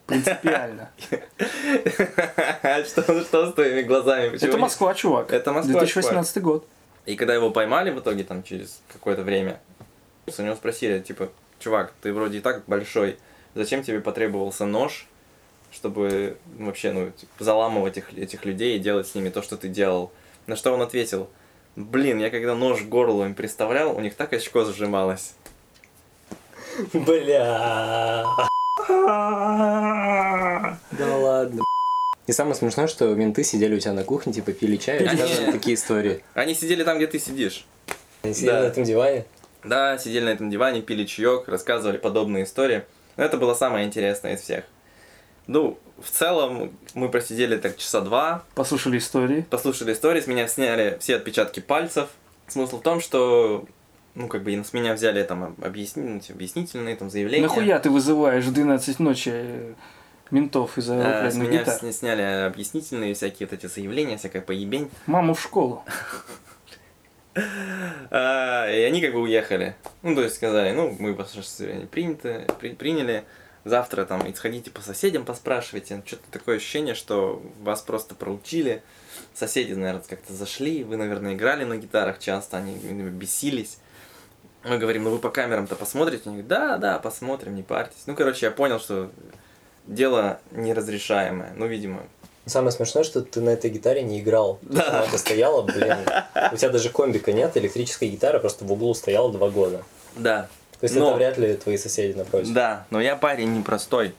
Принципиально. 0.05 0.89
Что, 2.85 3.23
что 3.23 3.51
с 3.51 3.53
твоими 3.53 3.83
глазами? 3.83 4.29
Почему 4.29 4.49
Это 4.49 4.57
Москва, 4.57 4.93
чувак. 4.95 5.31
Это 5.31 5.53
Москва, 5.53 5.79
2018 5.79 6.41
год. 6.41 6.67
И 7.05 7.15
когда 7.15 7.33
его 7.33 7.51
поймали 7.51 7.91
в 7.91 7.99
итоге, 7.99 8.23
там, 8.23 8.43
через 8.43 8.81
какое-то 8.91 9.21
время, 9.23 9.59
у 10.25 10.41
него 10.41 10.55
спросили, 10.55 10.99
типа, 10.99 11.29
чувак, 11.59 11.93
ты 12.01 12.11
вроде 12.13 12.39
и 12.39 12.41
так 12.41 12.63
большой, 12.65 13.17
зачем 13.55 13.83
тебе 13.83 13.99
потребовался 13.99 14.65
нож, 14.65 15.07
чтобы 15.71 16.37
ну, 16.57 16.67
вообще, 16.67 16.91
ну, 16.91 17.11
типа, 17.11 17.43
заламывать 17.43 17.97
этих, 17.97 18.17
этих 18.17 18.45
людей 18.45 18.75
и 18.75 18.79
делать 18.79 19.07
с 19.07 19.15
ними 19.15 19.29
то, 19.29 19.41
что 19.41 19.57
ты 19.57 19.67
делал? 19.67 20.11
На 20.47 20.55
что 20.55 20.71
он 20.73 20.81
ответил, 20.81 21.29
блин, 21.75 22.19
я 22.19 22.29
когда 22.29 22.55
нож 22.55 22.81
к 22.81 22.85
горлу 22.87 23.23
им 23.25 23.35
приставлял, 23.35 23.95
у 23.95 23.99
них 24.01 24.15
так 24.15 24.33
очко 24.33 24.65
сжималось. 24.65 25.33
Бля. 26.93 28.25
Да 30.91 31.17
ладно. 31.17 31.63
И 32.27 32.31
самое 32.31 32.55
смешное, 32.55 32.87
что 32.87 33.13
менты 33.15 33.43
сидели 33.43 33.75
у 33.75 33.79
тебя 33.79 33.93
на 33.93 34.03
кухне, 34.03 34.31
типа 34.33 34.51
пили 34.53 34.77
чай 34.77 35.03
рассказывали 35.03 35.51
такие 35.51 35.75
истории. 35.75 36.23
Они 36.35 36.53
сидели 36.53 36.83
там, 36.83 36.97
где 36.97 37.07
ты 37.07 37.17
сидишь. 37.19 37.65
Они 38.21 38.33
сидели 38.33 38.51
Да. 38.51 38.61
на 38.61 38.65
этом 38.65 38.83
диване. 38.83 39.25
Да, 39.63 39.97
сидели 39.97 40.25
на 40.25 40.29
этом 40.29 40.49
диване, 40.49 40.81
пили 40.81 41.05
чаек, 41.05 41.47
рассказывали 41.47 41.97
подобные 41.97 42.43
истории. 42.43 42.83
Но 43.17 43.23
это 43.23 43.37
было 43.37 43.53
самое 43.53 43.85
интересное 43.85 44.35
из 44.35 44.41
всех. 44.41 44.63
Ну, 45.51 45.79
в 45.99 46.11
целом, 46.11 46.71
мы 46.93 47.09
просидели 47.09 47.57
так 47.57 47.75
часа 47.75 48.01
два, 48.01 48.43
Послушали 48.53 48.99
истории. 48.99 49.41
послушали 49.49 49.93
истории, 49.93 50.21
с 50.21 50.27
меня 50.27 50.47
сняли 50.47 50.97
все 50.99 51.15
отпечатки 51.15 51.59
пальцев. 51.59 52.09
Смысл 52.47 52.77
в 52.77 52.83
том, 52.83 53.01
что, 53.01 53.65
ну, 54.13 54.27
как 54.27 54.43
бы 54.43 54.51
с 54.63 54.73
меня 54.73 54.93
взяли 54.93 55.23
там 55.23 55.55
объясни- 55.59 56.03
ну, 56.03 56.19
типа, 56.19 56.35
объяснительные 56.35 56.95
там 56.95 57.09
заявления. 57.09 57.47
Нахуя 57.47 57.79
ты 57.79 57.89
вызываешь 57.89 58.45
в 58.45 58.53
12 58.53 58.99
ночи 58.99 59.31
э, 59.33 59.73
ментов 60.29 60.77
из-за 60.77 60.93
Э, 60.93 61.31
С 61.31 61.35
меня 61.35 61.61
гитар? 61.61 61.79
сня- 61.81 61.93
сняли 61.93 62.21
объяснительные 62.45 63.15
всякие 63.15 63.47
вот 63.47 63.53
эти 63.57 63.65
заявления, 63.65 64.17
всякая 64.17 64.43
поебень. 64.43 64.91
Маму 65.07 65.33
в 65.33 65.41
школу. 65.41 65.83
А, 68.11 68.67
И 68.71 68.81
они 68.83 69.01
как 69.01 69.13
бы 69.13 69.21
уехали. 69.21 69.75
Ну, 70.03 70.13
то 70.13 70.21
есть 70.21 70.35
сказали, 70.35 70.71
ну, 70.73 70.95
мы 70.99 71.13
ваше 71.13 71.41
состояние 71.41 71.87
принято, 71.87 72.45
при- 72.59 72.73
приняли. 72.73 73.23
Завтра 73.65 74.05
там 74.05 74.25
и 74.25 74.33
сходите 74.33 74.71
по 74.71 74.81
соседям 74.81 75.25
поспрашивайте. 75.25 76.01
Что-то 76.05 76.23
такое 76.31 76.57
ощущение, 76.57 76.95
что 76.95 77.41
вас 77.61 77.81
просто 77.81 78.15
проучили. 78.15 78.81
Соседи, 79.33 79.73
наверное, 79.73 80.03
как-то 80.07 80.33
зашли. 80.33 80.83
Вы, 80.83 80.97
наверное, 80.97 81.33
играли 81.33 81.65
на 81.65 81.77
гитарах 81.77 82.19
часто, 82.19 82.57
они 82.57 82.73
бесились. 82.75 83.77
Мы 84.63 84.77
говорим, 84.77 85.03
ну 85.03 85.11
вы 85.11 85.19
по 85.19 85.29
камерам-то 85.29 85.75
посмотрите? 85.75 86.23
Они 86.29 86.41
говорят, 86.41 86.47
да, 86.47 86.77
да, 86.77 86.99
посмотрим, 86.99 87.55
не 87.55 87.63
парьтесь. 87.63 88.03
Ну, 88.07 88.15
короче, 88.15 88.45
я 88.45 88.51
понял, 88.51 88.79
что 88.79 89.11
дело 89.87 90.39
неразрешаемое. 90.51 91.53
Ну, 91.55 91.65
видимо, 91.65 92.03
Самое 92.45 92.71
смешное, 92.71 93.03
что 93.03 93.21
ты 93.21 93.41
на 93.41 93.51
этой 93.51 93.69
гитаре 93.69 94.01
не 94.01 94.19
играл. 94.19 94.57
Да. 94.63 95.03
Она 95.03 95.17
стояла, 95.19 95.61
блин. 95.61 95.97
У 96.51 96.57
тебя 96.57 96.69
даже 96.69 96.89
комбика 96.89 97.31
нет, 97.31 97.55
электрическая 97.55 98.09
гитара 98.09 98.39
просто 98.39 98.65
в 98.65 98.71
углу 98.71 98.93
стояла 98.95 99.31
два 99.31 99.49
года. 99.49 99.83
да. 100.15 100.47
То 100.79 100.85
есть 100.85 100.95
Но- 100.95 101.09
это 101.09 101.17
вряд 101.17 101.37
ли 101.37 101.55
твои 101.55 101.77
соседи 101.77 102.17
напротив. 102.17 102.53
Да, 102.53 102.85
но 102.89 103.01
я 103.01 103.15
парень 103.15 103.57
непростой. 103.57 104.13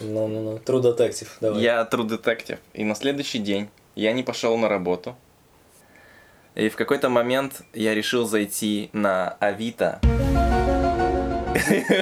Ну-ну-ну. 0.00 0.56
True 0.64 0.82
Detective, 0.82 1.28
давай. 1.40 1.62
Я 1.62 1.88
true 1.90 2.08
detective. 2.08 2.58
И 2.72 2.84
на 2.84 2.94
следующий 2.94 3.38
день 3.38 3.68
я 3.94 4.12
не 4.12 4.22
пошел 4.22 4.56
на 4.56 4.68
работу. 4.68 5.14
И 6.54 6.68
в 6.68 6.76
какой-то 6.76 7.08
момент 7.08 7.62
я 7.74 7.94
решил 7.94 8.26
зайти 8.26 8.90
на 8.92 9.30
Авито. 9.40 10.00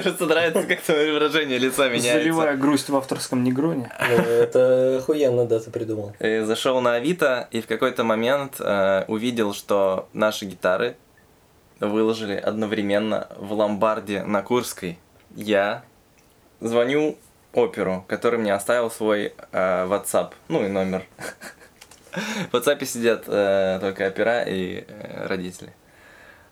Просто 0.03 0.25
нравится, 0.25 0.63
как 0.63 0.81
твое 0.81 1.13
выражение 1.13 1.57
лица 1.57 1.87
меняется. 1.87 2.13
Заливая 2.13 2.57
грусть 2.57 2.89
в 2.89 2.95
авторском 2.95 3.43
негроне. 3.43 3.91
Ну, 3.99 4.05
Это 4.23 4.97
охуенно, 4.97 5.45
да, 5.45 5.59
ты 5.59 5.71
придумал. 5.71 6.13
И 6.19 6.39
Зашел 6.39 6.81
на 6.81 6.95
Авито 6.95 7.47
и 7.51 7.61
в 7.61 7.67
какой-то 7.67 8.03
момент 8.03 8.55
э, 8.59 9.05
увидел, 9.07 9.53
что 9.53 10.07
наши 10.13 10.45
гитары 10.45 10.95
выложили 11.87 12.35
одновременно 12.35 13.27
в 13.37 13.53
ломбарде 13.53 14.23
на 14.23 14.41
Курской. 14.41 14.99
Я 15.35 15.83
звоню 16.59 17.17
оперу, 17.53 18.05
который 18.07 18.39
мне 18.39 18.53
оставил 18.53 18.89
свой 18.89 19.33
э, 19.51 19.87
WhatsApp, 19.87 20.33
ну 20.47 20.65
и 20.65 20.69
номер. 20.69 21.05
В 22.51 22.55
WhatsApp 22.55 22.85
сидят 22.85 23.23
э, 23.27 23.79
только 23.81 24.07
опера 24.07 24.43
и 24.43 24.85
э, 24.87 25.27
родители. 25.27 25.73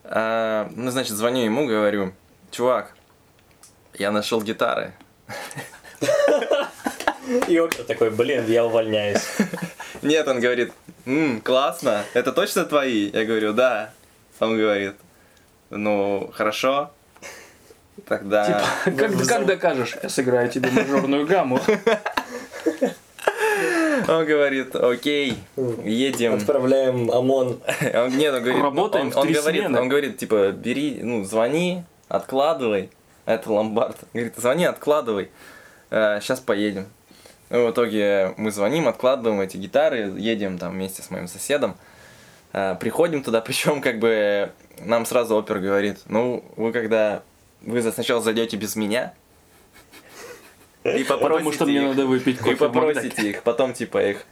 А, 0.04 0.70
ну, 0.76 0.90
значит, 0.92 1.14
звоню 1.14 1.44
ему, 1.46 1.68
говорю, 1.68 2.14
чувак, 2.50 2.96
я 3.94 4.12
нашел 4.12 4.42
гитары. 4.42 4.94
И 7.48 7.60
Опер 7.60 7.84
такой, 7.86 8.10
блин, 8.10 8.46
я 8.48 8.66
увольняюсь. 8.66 9.24
Нет, 10.02 10.28
он 10.28 10.40
говорит, 10.40 10.74
«М, 11.06 11.40
классно, 11.42 12.04
это 12.14 12.32
точно 12.32 12.66
твои? 12.66 13.10
Я 13.12 13.26
говорю, 13.26 13.54
да. 13.54 13.94
Он 14.40 14.58
говорит, 14.58 14.96
ну, 15.72 16.30
хорошо. 16.34 16.92
Тогда... 18.06 18.46
Типа, 18.46 18.98
как, 18.98 19.12
в 19.12 19.28
как 19.28 19.46
докажешь? 19.46 19.98
Я 20.02 20.10
сыграю 20.10 20.50
тебе 20.50 20.70
мажорную 20.72 21.26
гамму. 21.26 21.60
Он 24.08 24.26
говорит, 24.26 24.76
окей, 24.76 25.38
едем. 25.56 26.34
Отправляем 26.34 27.12
ОМОН. 27.12 27.60
Он, 27.94 28.18
нет, 28.18 28.34
он 28.34 28.42
говорит, 28.42 28.64
Работаем 28.64 29.08
он, 29.08 29.14
он 29.16 29.32
говорит, 29.32 29.62
смены. 29.62 29.80
он 29.80 29.90
говорит, 29.90 30.18
типа, 30.18 30.52
бери, 30.52 31.00
ну, 31.04 31.24
звони, 31.24 31.84
откладывай. 32.08 32.90
Это 33.26 33.52
ломбард. 33.52 33.98
Говорит, 34.14 34.36
звони, 34.38 34.66
откладывай. 34.66 35.30
сейчас 35.92 36.40
поедем. 36.40 36.88
Ну, 37.50 37.68
в 37.68 37.72
итоге 37.72 38.34
мы 38.38 38.50
звоним, 38.50 38.88
откладываем 38.88 39.40
эти 39.42 39.58
гитары, 39.58 40.14
едем 40.18 40.58
там 40.58 40.72
вместе 40.72 41.04
с 41.04 41.12
моим 41.12 41.28
соседом. 41.28 41.72
Э, 41.72 41.91
приходим 42.52 43.24
туда, 43.24 43.42
причем 43.46 43.82
как 43.82 44.00
бы 44.00 44.52
нам 44.80 45.06
сразу 45.06 45.36
опер 45.36 45.60
говорит, 45.60 46.00
ну, 46.06 46.44
вы 46.56 46.72
когда 46.72 47.24
вы 47.62 47.82
сначала 47.92 48.22
зайдете 48.22 48.58
без 48.58 48.76
меня, 48.76 49.14
и 50.84 51.04
Потому 51.04 51.22
попросите 51.22 51.56
что 51.56 51.66
мне 51.66 51.76
их- 51.78 51.84
надо 51.84 52.06
выпить 52.08 52.36
и 52.38 52.40
кофе. 52.40 52.52
Макдаке. 52.52 52.74
попросите 52.74 53.30
их, 53.30 53.44
потом 53.44 53.74
типа 53.74 54.04
их, 54.04 54.26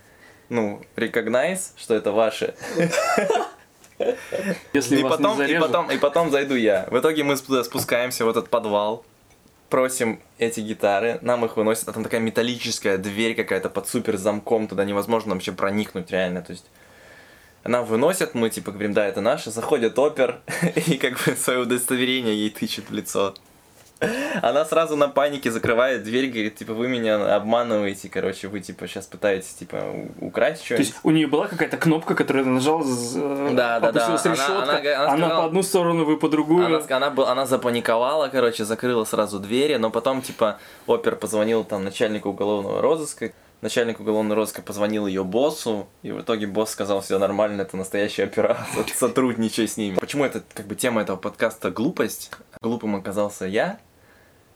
ну, 0.49 0.81
recognize, 0.95 1.73
что 1.77 1.93
это 1.93 2.11
ваши. 2.11 2.55
Если 4.73 4.99
И 4.99 5.03
потом, 5.03 5.37
не 5.39 5.53
и, 5.53 5.59
потом, 5.59 5.91
и 5.91 5.97
потом 5.97 6.31
зайду 6.31 6.55
я. 6.55 6.87
В 6.89 6.97
итоге 6.97 7.23
мы 7.23 7.35
туда 7.37 7.63
спускаемся 7.63 8.25
в 8.25 8.29
этот 8.29 8.49
подвал, 8.49 9.05
просим 9.69 10.19
эти 10.37 10.61
гитары, 10.61 11.19
нам 11.21 11.45
их 11.45 11.57
выносят, 11.57 11.89
а 11.89 11.93
там 11.93 12.03
такая 12.03 12.21
металлическая 12.21 12.97
дверь 12.97 13.35
какая-то 13.35 13.69
под 13.69 13.87
супер 13.87 14.17
замком, 14.17 14.67
туда 14.67 14.85
невозможно 14.85 15.33
вообще 15.33 15.51
проникнуть 15.51 16.09
реально, 16.11 16.41
то 16.41 16.51
есть 16.51 16.65
нам 17.63 17.85
выносят, 17.85 18.33
мы 18.35 18.49
типа 18.49 18.71
говорим, 18.71 18.93
да, 18.93 19.05
это 19.05 19.21
наши, 19.21 19.51
заходит 19.51 19.97
опер 19.99 20.39
и 20.75 20.97
как 20.97 21.13
бы 21.25 21.35
свое 21.35 21.59
удостоверение 21.59 22.35
ей 22.35 22.49
тычет 22.49 22.89
в 22.89 22.93
лицо. 22.93 23.33
Она 24.41 24.63
сразу 24.63 24.95
на 24.95 25.09
панике 25.09 25.51
закрывает 25.51 26.03
дверь, 26.03 26.27
говорит, 26.29 26.55
типа, 26.55 26.73
вы 26.73 26.87
меня 26.87 27.35
обманываете, 27.35 28.07
короче, 28.07 28.47
вы, 28.47 28.61
типа, 28.61 28.87
сейчас 28.87 29.05
пытаетесь, 29.07 29.53
типа, 29.55 29.83
украсть 30.21 30.61
То 30.61 30.65
что-нибудь. 30.67 30.87
есть 30.87 30.99
у 31.03 31.11
нее 31.11 31.27
была 31.27 31.47
какая-то 31.47 31.75
кнопка, 31.75 32.15
которую 32.15 32.43
она 32.45 32.53
нажала, 32.53 32.81
з- 32.81 33.15
Да, 33.51 33.81
да, 33.81 33.91
да. 33.91 34.05
Она- 34.05 34.15
решетка, 34.15 34.31
она- 34.63 34.71
она 34.77 35.03
она, 35.03 35.17
сказала- 35.17 35.41
по 35.41 35.45
одну 35.47 35.63
сторону, 35.63 36.05
вы 36.05 36.15
по 36.15 36.29
другую. 36.29 36.65
Она, 36.67 36.81
она, 36.95 37.09
был- 37.09 37.25
она 37.27 37.45
запаниковала, 37.45 38.29
короче, 38.29 38.63
закрыла 38.63 39.03
сразу 39.03 39.37
двери, 39.37 39.75
но 39.75 39.89
потом, 39.91 40.21
типа, 40.21 40.59
опер 40.87 41.17
позвонил 41.17 41.65
там 41.65 41.83
начальнику 41.83 42.29
уголовного 42.29 42.81
розыска, 42.81 43.33
начальник 43.61 43.99
уголовного 43.99 44.35
розыска 44.35 44.61
позвонил 44.61 45.07
ее 45.07 45.23
боссу, 45.23 45.87
и 46.01 46.11
в 46.11 46.21
итоге 46.21 46.47
босс 46.47 46.71
сказал, 46.71 47.01
все 47.01 47.19
нормально, 47.19 47.61
это 47.63 47.77
настоящая 47.77 48.23
операция, 48.23 48.85
сотрудничай 48.95 49.67
с 49.67 49.77
ними. 49.77 49.95
Почему 49.95 50.25
это, 50.25 50.43
как 50.53 50.67
бы, 50.67 50.75
тема 50.75 51.01
этого 51.01 51.17
подкаста 51.17 51.71
глупость? 51.71 52.31
Глупым 52.61 52.95
оказался 52.95 53.45
я, 53.45 53.79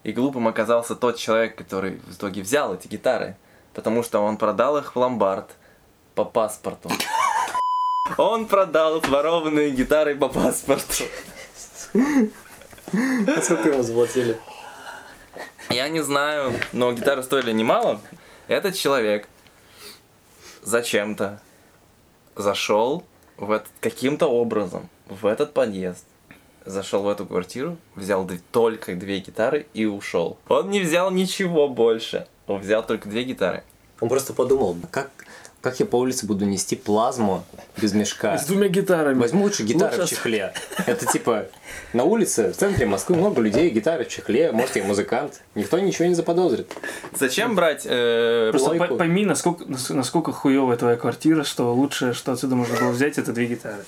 и 0.03 0.11
глупым 0.11 0.47
оказался 0.47 0.95
тот 0.95 1.17
человек, 1.17 1.55
который 1.55 1.99
в 2.07 2.13
итоге 2.13 2.41
взял 2.41 2.73
эти 2.73 2.87
гитары, 2.87 3.35
потому 3.73 4.03
что 4.03 4.19
он 4.19 4.37
продал 4.37 4.77
их 4.77 4.95
в 4.95 4.99
ломбард 4.99 5.51
по 6.15 6.25
паспорту. 6.25 6.89
Он 8.17 8.45
продал 8.45 8.99
ворованные 8.99 9.71
гитары 9.71 10.15
по 10.15 10.27
паспорту. 10.27 11.05
А 11.93 13.41
Сколько 13.41 13.69
ему 13.69 13.81
заплатили? 13.81 14.37
Я 15.69 15.87
не 15.87 16.03
знаю, 16.03 16.53
но 16.73 16.91
гитары 16.91 17.23
стоили 17.23 17.51
немало. 17.51 18.01
Этот 18.47 18.75
человек 18.75 19.27
зачем-то 20.61 21.41
зашел 22.35 23.05
в 23.37 23.51
этот, 23.51 23.69
каким-то 23.79 24.27
образом 24.27 24.89
в 25.07 25.25
этот 25.25 25.53
подъезд, 25.53 26.05
зашел 26.65 27.03
в 27.03 27.09
эту 27.09 27.25
квартиру, 27.25 27.77
взял 27.95 28.29
только 28.51 28.95
две 28.95 29.19
гитары 29.19 29.67
и 29.73 29.85
ушел. 29.85 30.37
Он 30.47 30.69
не 30.69 30.81
взял 30.81 31.11
ничего 31.11 31.69
больше. 31.69 32.27
Он 32.47 32.59
взял 32.59 32.85
только 32.85 33.07
две 33.07 33.23
гитары. 33.23 33.63
Он 34.01 34.09
просто 34.09 34.33
подумал, 34.33 34.75
как, 34.91 35.11
как 35.63 35.79
я 35.79 35.85
по 35.85 35.95
улице 35.95 36.25
буду 36.25 36.43
нести 36.43 36.75
плазму 36.75 37.45
без 37.81 37.93
мешка? 37.93 38.37
С 38.37 38.45
двумя 38.45 38.67
гитарами. 38.67 39.17
Возьму 39.17 39.43
лучше 39.43 39.63
гитары 39.63 39.95
Лучше 40.01 40.07
в 40.07 40.17
чехле. 40.17 40.53
Это 40.85 41.05
типа 41.05 41.45
на 41.93 42.03
улице, 42.03 42.51
в 42.51 42.57
центре 42.57 42.85
Москвы 42.85 43.15
много 43.15 43.39
людей, 43.39 43.69
гитары 43.69 44.03
в 44.03 44.09
чехле, 44.09 44.51
может, 44.51 44.75
я 44.75 44.83
музыкант. 44.83 45.39
Никто 45.55 45.79
ничего 45.79 46.05
не 46.09 46.15
заподозрит. 46.15 46.69
Зачем 47.17 47.55
брать 47.55 47.83
э, 47.85 48.49
Просто 48.51 48.75
по- 48.75 48.95
пойми, 48.95 49.25
насколько, 49.25 49.63
нас- 49.63 49.89
насколько 49.89 50.33
хуевая 50.33 50.75
твоя 50.75 50.97
квартира, 50.97 51.45
что 51.45 51.73
лучшее, 51.73 52.13
что 52.13 52.33
отсюда 52.33 52.55
можно 52.55 52.77
было 52.77 52.89
взять, 52.89 53.17
это 53.17 53.31
две 53.31 53.45
гитары. 53.45 53.85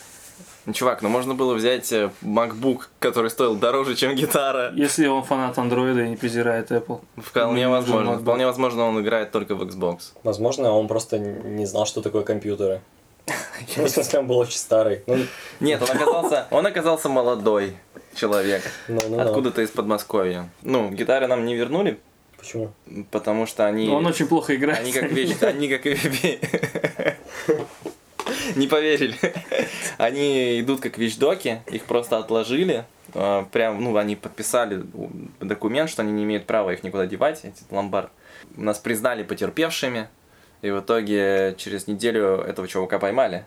Ну, 0.66 0.74
Чувак, 0.74 1.04
ну 1.04 1.10
можно 1.10 1.36
было 1.36 1.54
взять 1.54 1.92
э, 1.92 2.10
MacBook, 2.24 2.88
который 3.00 3.30
стоил 3.30 3.56
дороже, 3.56 3.96
чем 3.96 4.16
гитара. 4.16 4.74
Если 4.76 5.06
он 5.06 5.24
фанат 5.24 5.58
андроида 5.60 6.02
и 6.04 6.10
не 6.10 6.16
презирает 6.16 6.72
Apple. 6.72 7.02
Вполне 7.18 7.66
Ну, 7.66 7.72
возможно. 7.72 8.18
Вполне 8.18 8.46
возможно, 8.48 8.86
он 8.86 9.00
играет 9.00 9.32
только 9.32 9.54
в 9.54 9.62
Xbox. 9.62 10.14
Возможно, 10.24 10.72
он 10.72 10.88
просто 10.88 11.20
не 11.20 11.66
знал, 11.68 11.86
что 11.86 12.02
такое 12.02 12.24
компьютеры. 12.24 12.82
Ну, 13.78 13.88
смысле, 13.88 14.20
он 14.20 14.28
был 14.28 14.38
очень 14.38 14.58
старый. 14.58 15.04
Ну, 15.08 15.18
Нет, 15.60 15.82
он 15.82 15.90
оказался, 15.90 16.48
он 16.52 16.66
оказался 16.66 17.10
молодой 17.10 17.76
человек. 18.16 18.64
Откуда-то 19.18 19.62
из 19.62 19.70
Подмосковья. 19.70 20.50
Ну, 20.62 20.90
гитары 20.90 21.28
нам 21.28 21.46
не 21.46 21.56
вернули, 21.56 22.00
Почему? 22.38 22.72
потому 23.12 23.46
что 23.46 23.66
они... 23.66 23.88
Но 23.88 23.98
он 23.98 24.06
очень 24.06 24.28
плохо 24.28 24.56
играет. 24.56 24.80
Они 24.80 24.92
как 24.92 25.12
вещь, 25.12 25.36
они 25.42 25.68
как 25.70 25.86
Не 28.56 28.68
поверили. 28.68 29.16
Они 29.98 30.60
идут 30.62 30.82
как 30.82 30.98
вещдоки, 30.98 31.62
их 31.72 31.84
просто 31.86 32.18
отложили. 32.18 32.86
а, 33.14 33.46
Прям, 33.52 33.84
ну, 33.84 33.96
они 33.98 34.16
подписали 34.16 34.84
документ, 35.40 35.90
что 35.90 36.02
они 36.02 36.12
не 36.12 36.24
имеют 36.24 36.46
права 36.46 36.74
их 36.74 36.84
никуда 36.84 37.06
девать, 37.06 37.42
эти 37.44 37.64
ломбард. 37.72 38.10
Нас 38.56 38.78
признали 38.78 39.24
потерпевшими, 39.24 40.08
и 40.62 40.70
в 40.70 40.80
итоге 40.80 41.56
через 41.58 41.88
неделю 41.88 42.38
этого 42.38 42.68
чувака 42.68 43.00
поймали. 43.00 43.46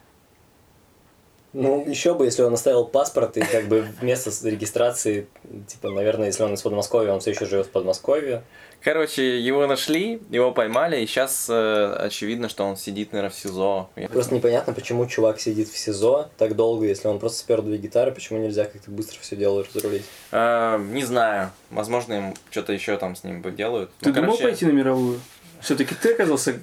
Ну, 1.54 1.84
еще 1.88 2.12
бы, 2.14 2.26
если 2.26 2.42
он 2.42 2.52
оставил 2.52 2.84
паспорт 2.84 3.36
и 3.38 3.40
как 3.40 3.68
бы 3.68 3.86
вместо 4.00 4.30
с- 4.30 4.44
регистрации, 4.44 5.26
типа, 5.66 5.90
наверное, 5.90 6.26
если 6.26 6.42
он 6.42 6.52
из 6.54 6.60
Подмосковья, 6.62 7.12
он 7.12 7.20
все 7.20 7.30
еще 7.30 7.46
живет 7.46 7.66
в 7.66 7.70
Подмосковье. 7.70 8.42
Короче, 8.82 9.40
его 9.40 9.66
нашли, 9.66 10.20
его 10.30 10.52
поймали, 10.52 11.00
и 11.00 11.06
сейчас 11.06 11.48
очевидно, 11.50 12.48
что 12.48 12.64
он 12.64 12.76
сидит, 12.76 13.12
наверное, 13.12 13.34
в 13.34 13.34
СИЗО. 13.34 13.88
Просто 14.12 14.34
непонятно, 14.34 14.72
почему 14.74 15.06
чувак 15.06 15.40
сидит 15.40 15.68
в 15.68 15.76
СИЗО 15.76 16.30
так 16.36 16.54
долго, 16.54 16.86
если 16.86 17.08
он 17.08 17.18
просто 17.18 17.38
спер 17.38 17.62
две 17.62 17.78
гитары, 17.78 18.12
почему 18.12 18.38
нельзя 18.40 18.66
как-то 18.66 18.90
быстро 18.90 19.18
все 19.20 19.34
дело 19.34 19.64
разрулить. 19.64 20.04
Э, 20.30 20.78
не 20.78 21.02
знаю. 21.04 21.50
Возможно, 21.70 22.12
им 22.12 22.34
что-то 22.50 22.72
еще 22.72 22.96
там 22.98 23.16
с 23.16 23.24
ним 23.24 23.42
делают. 23.56 23.90
Ты 24.00 24.10
Ну, 24.10 24.14
думал 24.14 24.26
короче, 24.36 24.42
пойти 24.44 24.66
на 24.66 24.70
мировую? 24.72 25.20
Все-таки 25.60 25.94
ты 25.94 26.12
оказался 26.12 26.60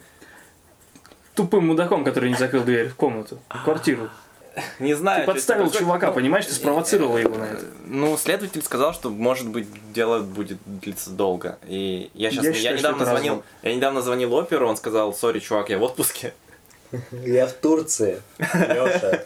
тупым 1.33 1.67
мудаком, 1.67 2.03
который 2.05 2.29
не 2.29 2.35
закрыл 2.37 2.63
дверь 2.63 2.87
в 2.89 2.95
комнату, 2.95 3.39
в 3.49 3.63
квартиру. 3.63 4.09
Не 4.79 4.93
знаю. 4.93 5.25
Ты 5.25 5.31
подставил 5.33 5.63
происходит. 5.63 5.85
чувака, 5.87 6.07
Ну, 6.07 6.13
понимаешь? 6.13 6.45
Ты 6.45 6.53
спровоцировал 6.53 7.17
его 7.17 7.35
на 7.37 7.43
это. 7.45 7.65
Ну, 7.85 8.17
следователь 8.17 8.61
сказал, 8.63 8.93
что, 8.93 9.09
может 9.09 9.47
быть, 9.49 9.67
дело 9.93 10.19
будет 10.19 10.57
длиться 10.65 11.09
долго. 11.09 11.57
И 11.67 12.09
я 12.13 12.31
сейчас, 12.31 12.43
Я 12.45 12.49
я, 12.51 12.55
считаю, 12.55 12.77
что 12.77 12.87
недавно 12.89 13.05
звонил, 13.05 13.31
развод. 13.33 13.45
я 13.63 13.75
недавно 13.75 14.01
звонил 14.01 14.33
оперу, 14.33 14.67
он 14.67 14.77
сказал, 14.77 15.13
сори, 15.13 15.39
чувак, 15.39 15.69
я 15.69 15.77
в 15.77 15.83
отпуске. 15.83 16.33
Я 17.11 17.47
в 17.47 17.53
Турции, 17.53 18.21
Леша. 18.39 19.23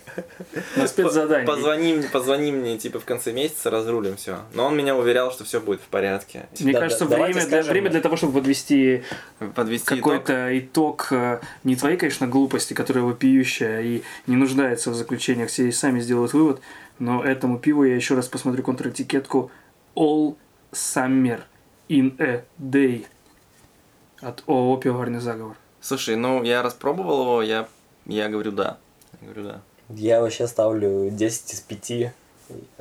На 0.76 0.88
спецзадании. 0.88 1.46
Позвони, 1.46 1.94
мне- 1.94 2.08
позвони 2.10 2.52
мне, 2.52 2.78
типа, 2.78 3.00
в 3.00 3.06
конце 3.06 3.32
месяца, 3.32 3.70
разрулим 3.70 4.16
все. 4.18 4.40
Но 4.54 4.66
он 4.66 4.76
меня 4.78 4.96
уверял, 4.96 5.32
что 5.32 5.44
все 5.44 5.60
будет 5.60 5.82
в 5.82 5.88
порядке. 5.88 6.48
Мне 6.60 6.74
Да, 6.74 6.80
кажется, 6.80 7.06
да, 7.06 7.16
время, 7.18 7.46
для, 7.46 7.64
время 7.64 7.90
для 7.90 8.02
того, 8.02 8.16
чтобы 8.18 8.34
подвести 8.34 9.04
Подвести 9.56 9.96
какой-то 9.96 10.58
итог, 10.58 11.08
э, 11.12 11.40
не 11.64 11.76
твоей, 11.76 11.98
конечно, 11.98 12.28
глупости, 12.28 12.74
которая 12.74 13.04
вопиющая 13.04 13.82
и 13.82 14.04
не 14.28 14.36
нуждается 14.36 14.92
в 14.92 14.96
заключениях, 14.96 15.50
все 15.50 15.68
и 15.68 15.72
сами 15.72 16.00
сделают 16.00 16.34
вывод, 16.34 16.62
но 17.00 17.24
этому 17.24 17.60
пиву 17.60 17.84
я 17.84 17.96
еще 17.96 18.16
раз 18.16 18.28
посмотрю 18.28 18.64
контратикетку 18.64 19.52
All 19.96 20.36
Summer 20.72 21.42
in 21.88 22.16
a 22.22 22.44
Day 22.60 23.06
от 24.22 24.44
ООО 24.48 24.78
«Пивоварный 24.78 25.20
заговор». 25.22 25.56
Слушай, 25.82 26.16
ну, 26.16 26.44
я 26.44 26.62
распробовал 26.62 27.22
его, 27.22 27.42
я, 27.42 27.68
я 28.06 28.30
говорю 28.30 28.52
да. 28.52 28.78
Я 29.22 29.28
говорю 29.28 29.44
да. 29.44 29.62
Я 29.90 30.22
вообще 30.22 30.48
ставлю 30.48 31.10
10 31.10 31.54
из 31.54 31.60
5. 31.62 32.14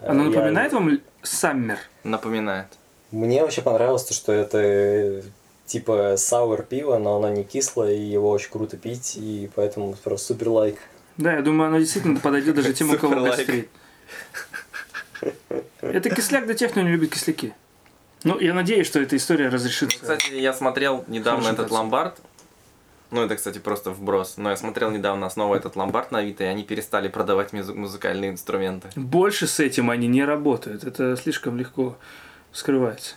Оно 0.02 0.25
Я- 0.25 0.31
напоминает 0.31 0.73
вам 0.73 1.00
Summer? 1.23 1.78
Напоминает. 2.05 2.67
Мне 3.11 3.43
вообще 3.43 3.62
понравилось 3.62 4.05
то, 4.05 4.12
что 4.14 4.33
это 4.33 4.59
э, 4.59 5.23
типа 5.67 6.14
сауэр 6.19 6.62
пиво, 6.62 6.99
но 6.99 7.17
оно 7.17 7.31
не 7.31 7.45
кислое, 7.45 7.95
и 7.95 8.00
его 8.00 8.31
очень 8.31 8.50
круто 8.50 8.76
пить, 8.76 9.17
и 9.17 9.49
поэтому 9.55 9.95
просто 9.95 10.28
супер 10.28 10.49
лайк. 10.49 10.78
Да, 11.17 11.35
я 11.35 11.43
думаю, 11.43 11.69
оно 11.69 11.78
действительно 11.78 12.21
подойдет 12.21 12.55
даже 12.57 12.73
тем, 12.75 12.90
у 12.90 12.99
кого 12.99 13.23
гастрит. 13.25 13.69
Это 15.81 16.11
кисляк 16.11 16.45
для 16.47 16.55
тех, 16.55 16.71
кто 16.71 16.81
не 16.81 16.90
любит 16.90 17.12
кисляки. 17.12 17.55
Ну, 18.25 18.38
я 18.38 18.52
надеюсь, 18.52 18.87
что 18.87 19.00
эта 19.00 19.17
история 19.17 19.49
разрешится. 19.49 19.99
Кстати, 19.99 20.35
я 20.35 20.52
смотрел 20.52 21.05
недавно 21.09 21.49
этот 21.49 21.71
ломбард. 21.71 22.19
Ну, 23.11 23.23
это, 23.23 23.37
кстати, 23.37 23.59
просто 23.59 23.91
вброс. 23.91 24.35
Но 24.37 24.50
я 24.50 24.57
смотрел 24.57 24.91
недавно 24.91 25.31
снова 25.31 25.55
этот 25.57 25.77
ломбард 25.77 26.12
на 26.12 26.19
Авито, 26.19 26.45
и 26.45 26.47
они 26.47 26.62
перестали 26.62 27.09
продавать 27.09 27.53
музы- 27.53 27.75
музыкальные 27.75 28.31
инструменты. 28.33 28.88
Больше 28.97 29.47
с 29.47 29.61
этим 29.61 29.91
они 29.91 30.07
не 30.09 30.25
работают. 30.25 30.85
Это 30.85 31.17
слишком 31.17 31.57
легко 31.57 31.97
скрывается. 32.53 33.15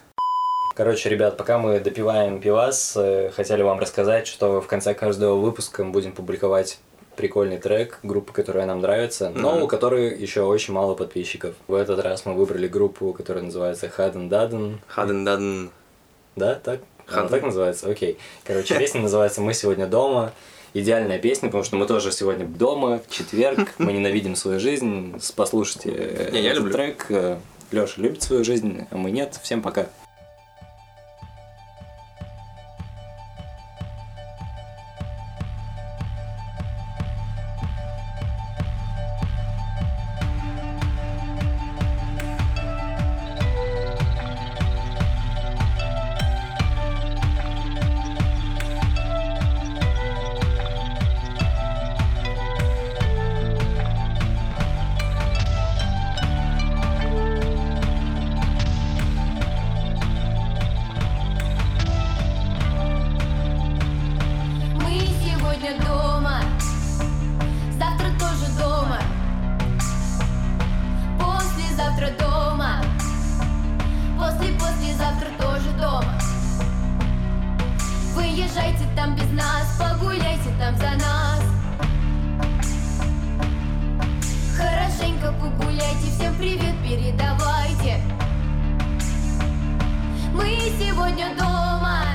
Короче, 0.76 1.10
ребят, 1.10 1.36
пока 1.38 1.58
мы 1.58 1.80
допиваем 1.82 2.40
пивас, 2.40 2.94
э, 2.96 3.32
хотели 3.36 3.62
вам 3.62 3.80
рассказать, 3.80 4.28
что 4.28 4.62
в 4.62 4.68
конце 4.68 4.94
каждого 4.94 5.36
выпуска 5.36 5.84
мы 5.84 5.92
будем 5.92 6.14
публиковать 6.14 6.80
прикольный 7.18 7.58
трек 7.58 8.00
группы, 8.04 8.32
которая 8.32 8.66
нам 8.66 8.80
нравится, 8.80 9.30
но 9.36 9.56
Мгм. 9.56 9.64
у 9.64 9.68
которой 9.68 10.18
еще 10.18 10.44
очень 10.44 10.74
мало 10.74 10.96
подписчиков. 10.96 11.56
В 11.68 11.74
этот 11.74 12.00
раз 12.00 12.26
мы 12.26 12.34
выбрали 12.34 12.68
группу, 12.70 13.12
которая 13.12 13.44
называется 13.44 13.88
Hadden 13.88 14.30
Dadden. 14.30 14.78
Хаден-даден. 14.88 15.70
Да, 16.38 16.56
так? 16.56 16.80
Hadden. 17.14 17.30
так 17.30 17.44
называется? 17.44 17.90
Окей. 17.90 18.18
Короче, 18.44 18.78
песня 18.78 19.02
называется 19.02 19.42
«Мы 19.42 19.54
сегодня 19.54 19.88
дома». 19.88 20.34
Идеальная 20.74 21.20
песня, 21.20 21.50
потому 21.50 21.66
что 21.66 21.76
мы 21.76 21.86
тоже 21.86 22.14
сегодня 22.14 22.46
дома, 22.46 23.02
четверг, 23.10 23.74
мы 23.78 23.92
ненавидим 23.92 24.38
свою 24.38 24.58
жизнь. 24.58 25.22
Послушайте 25.36 25.92
этот 25.92 26.72
трек. 26.72 27.08
Леша 27.72 27.94
любит 27.98 28.22
свою 28.22 28.44
жизнь, 28.44 28.86
а 28.90 28.98
мы 28.98 29.12
нет. 29.12 29.38
Всем 29.44 29.62
пока. 29.62 29.88
Выезжайте 78.32 78.88
там 78.96 79.14
без 79.14 79.30
нас, 79.32 79.78
погуляйте 79.78 80.50
там 80.58 80.74
за 80.78 80.92
нас. 80.92 81.42
Хорошенько 84.56 85.34
погуляйте, 85.34 86.10
всем 86.18 86.34
привет 86.36 86.76
передавайте. 86.82 88.02
Мы 90.34 90.46
сегодня 90.80 91.36
дома. 91.38 92.11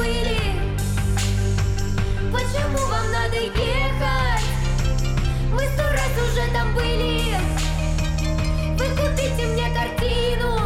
Забыли? 0.00 0.38
Почему 2.32 2.78
вам 2.88 3.12
надо 3.12 3.36
ехать? 3.36 4.44
Мы 5.52 5.60
сто 5.74 5.82
раз 5.82 6.12
уже 6.30 6.52
там 6.52 6.74
были 6.74 7.36
вы 8.78 8.86
купите 8.96 9.46
мне 9.46 9.68
картину 9.74 10.59